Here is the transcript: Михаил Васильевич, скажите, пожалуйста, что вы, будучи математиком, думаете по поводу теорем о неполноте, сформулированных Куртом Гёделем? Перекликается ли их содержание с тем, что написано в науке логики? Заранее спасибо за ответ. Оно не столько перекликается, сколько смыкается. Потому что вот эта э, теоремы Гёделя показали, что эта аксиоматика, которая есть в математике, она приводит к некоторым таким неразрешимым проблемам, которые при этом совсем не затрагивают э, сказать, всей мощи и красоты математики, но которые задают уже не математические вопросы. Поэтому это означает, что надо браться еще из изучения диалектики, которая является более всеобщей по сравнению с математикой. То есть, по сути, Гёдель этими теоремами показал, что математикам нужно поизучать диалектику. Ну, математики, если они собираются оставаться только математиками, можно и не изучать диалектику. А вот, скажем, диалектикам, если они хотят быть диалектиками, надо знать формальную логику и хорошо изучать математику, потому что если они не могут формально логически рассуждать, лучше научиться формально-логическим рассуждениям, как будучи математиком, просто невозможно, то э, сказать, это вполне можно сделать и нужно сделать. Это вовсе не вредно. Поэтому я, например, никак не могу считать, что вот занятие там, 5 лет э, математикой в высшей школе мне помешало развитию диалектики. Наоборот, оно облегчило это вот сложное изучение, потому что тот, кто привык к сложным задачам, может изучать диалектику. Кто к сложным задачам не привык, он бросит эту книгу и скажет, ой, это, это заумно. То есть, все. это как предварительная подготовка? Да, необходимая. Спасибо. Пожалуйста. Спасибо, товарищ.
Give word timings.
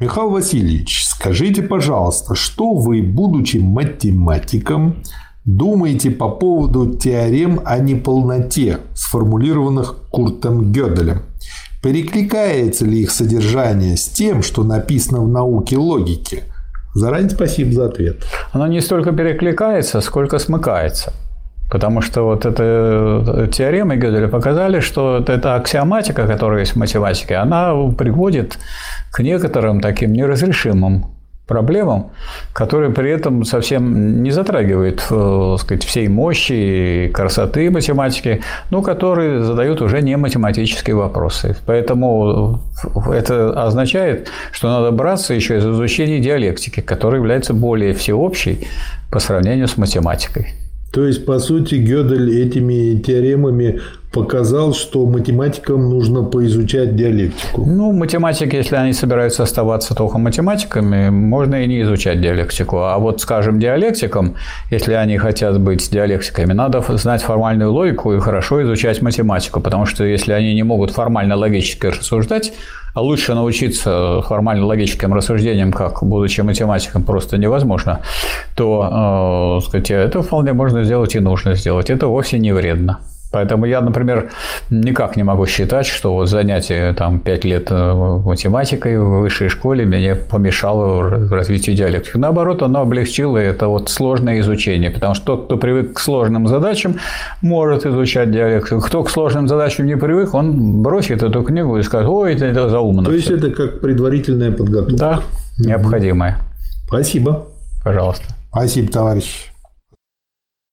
Михаил 0.00 0.30
Васильевич, 0.30 1.04
скажите, 1.06 1.60
пожалуйста, 1.60 2.36
что 2.36 2.74
вы, 2.74 3.02
будучи 3.02 3.56
математиком, 3.56 5.02
думаете 5.44 6.12
по 6.12 6.28
поводу 6.28 6.94
теорем 6.94 7.60
о 7.64 7.78
неполноте, 7.78 8.78
сформулированных 8.94 9.96
Куртом 10.10 10.70
Гёделем? 10.70 11.22
Перекликается 11.82 12.84
ли 12.84 13.02
их 13.02 13.10
содержание 13.10 13.96
с 13.96 14.06
тем, 14.06 14.44
что 14.44 14.62
написано 14.62 15.20
в 15.20 15.28
науке 15.28 15.76
логики? 15.76 16.44
Заранее 16.94 17.30
спасибо 17.30 17.72
за 17.72 17.86
ответ. 17.86 18.24
Оно 18.52 18.68
не 18.68 18.80
столько 18.80 19.10
перекликается, 19.10 20.00
сколько 20.00 20.38
смыкается. 20.38 21.12
Потому 21.70 22.00
что 22.00 22.22
вот 22.22 22.46
эта 22.46 22.62
э, 22.62 23.48
теоремы 23.52 23.96
Гёделя 23.96 24.28
показали, 24.28 24.80
что 24.80 25.22
эта 25.26 25.54
аксиоматика, 25.54 26.26
которая 26.26 26.60
есть 26.60 26.72
в 26.72 26.76
математике, 26.76 27.36
она 27.36 27.74
приводит 27.96 28.58
к 29.10 29.20
некоторым 29.20 29.80
таким 29.80 30.12
неразрешимым 30.12 31.18
проблемам, 31.48 32.10
которые 32.52 32.92
при 32.92 33.10
этом 33.10 33.44
совсем 33.44 34.22
не 34.22 34.30
затрагивают 34.30 35.04
э, 35.10 35.56
сказать, 35.58 35.84
всей 35.84 36.08
мощи 36.08 36.52
и 36.52 37.08
красоты 37.08 37.70
математики, 37.70 38.42
но 38.70 38.82
которые 38.82 39.42
задают 39.42 39.82
уже 39.82 40.00
не 40.02 40.16
математические 40.16 40.96
вопросы. 40.96 41.56
Поэтому 41.66 42.60
это 43.12 43.66
означает, 43.66 44.28
что 44.52 44.68
надо 44.68 44.90
браться 44.90 45.34
еще 45.34 45.56
из 45.56 45.66
изучения 45.66 46.20
диалектики, 46.20 46.80
которая 46.80 47.20
является 47.20 47.54
более 47.54 47.94
всеобщей 47.94 48.68
по 49.10 49.18
сравнению 49.18 49.68
с 49.68 49.76
математикой. 49.78 50.67
То 50.92 51.06
есть, 51.06 51.26
по 51.26 51.38
сути, 51.38 51.74
Гёдель 51.74 52.42
этими 52.42 52.98
теоремами 52.98 53.80
показал, 54.12 54.72
что 54.72 55.04
математикам 55.06 55.90
нужно 55.90 56.22
поизучать 56.22 56.96
диалектику. 56.96 57.64
Ну, 57.66 57.92
математики, 57.92 58.56
если 58.56 58.76
они 58.76 58.94
собираются 58.94 59.42
оставаться 59.42 59.94
только 59.94 60.18
математиками, 60.18 61.10
можно 61.10 61.62
и 61.62 61.66
не 61.66 61.82
изучать 61.82 62.20
диалектику. 62.20 62.78
А 62.78 62.98
вот, 62.98 63.20
скажем, 63.20 63.60
диалектикам, 63.60 64.36
если 64.70 64.94
они 64.94 65.18
хотят 65.18 65.60
быть 65.60 65.90
диалектиками, 65.90 66.54
надо 66.54 66.82
знать 66.96 67.22
формальную 67.22 67.70
логику 67.70 68.14
и 68.14 68.18
хорошо 68.18 68.62
изучать 68.62 69.02
математику, 69.02 69.60
потому 69.60 69.84
что 69.84 70.04
если 70.04 70.32
они 70.32 70.54
не 70.54 70.62
могут 70.62 70.90
формально 70.90 71.36
логически 71.36 71.86
рассуждать, 71.86 72.52
лучше 73.00 73.34
научиться 73.34 74.22
формально-логическим 74.22 75.12
рассуждениям, 75.14 75.72
как 75.72 76.02
будучи 76.02 76.40
математиком, 76.40 77.04
просто 77.04 77.38
невозможно, 77.38 78.00
то 78.56 79.58
э, 79.60 79.66
сказать, 79.66 79.90
это 79.90 80.22
вполне 80.22 80.52
можно 80.52 80.84
сделать 80.84 81.14
и 81.14 81.20
нужно 81.20 81.54
сделать. 81.54 81.90
Это 81.90 82.06
вовсе 82.06 82.38
не 82.38 82.52
вредно. 82.52 82.98
Поэтому 83.30 83.66
я, 83.66 83.82
например, 83.82 84.30
никак 84.70 85.16
не 85.16 85.22
могу 85.22 85.46
считать, 85.46 85.86
что 85.86 86.14
вот 86.14 86.28
занятие 86.28 86.94
там, 86.94 87.20
5 87.20 87.44
лет 87.44 87.66
э, 87.70 87.92
математикой 88.24 88.98
в 88.98 89.20
высшей 89.20 89.48
школе 89.50 89.84
мне 89.84 90.14
помешало 90.14 91.28
развитию 91.28 91.76
диалектики. 91.76 92.16
Наоборот, 92.16 92.62
оно 92.62 92.80
облегчило 92.80 93.36
это 93.36 93.68
вот 93.68 93.90
сложное 93.90 94.40
изучение, 94.40 94.90
потому 94.90 95.14
что 95.14 95.36
тот, 95.36 95.44
кто 95.44 95.56
привык 95.58 95.94
к 95.94 96.00
сложным 96.00 96.48
задачам, 96.48 96.96
может 97.42 97.84
изучать 97.84 98.30
диалектику. 98.30 98.80
Кто 98.80 99.02
к 99.02 99.10
сложным 99.10 99.46
задачам 99.46 99.86
не 99.86 99.96
привык, 99.96 100.32
он 100.32 100.82
бросит 100.82 101.22
эту 101.22 101.42
книгу 101.42 101.76
и 101.76 101.82
скажет, 101.82 102.08
ой, 102.08 102.34
это, 102.34 102.46
это 102.46 102.70
заумно. 102.70 103.04
То 103.04 103.12
есть, 103.12 103.26
все. 103.26 103.36
это 103.36 103.50
как 103.50 103.80
предварительная 103.80 104.52
подготовка? 104.52 104.96
Да, 104.96 105.20
необходимая. 105.58 106.38
Спасибо. 106.86 107.46
Пожалуйста. 107.84 108.24
Спасибо, 108.50 108.90
товарищ. 108.90 109.50